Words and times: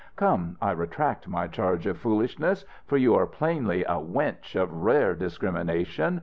"Come, 0.15 0.57
I 0.59 0.71
retract 0.71 1.27
my 1.27 1.45
charge 1.45 1.85
of 1.85 1.95
foolishness, 1.95 2.65
for 2.87 2.97
you 2.97 3.13
are 3.13 3.27
plainly 3.27 3.83
a 3.83 3.97
wench 4.01 4.59
of 4.59 4.73
rare 4.73 5.13
discrimination. 5.13 6.19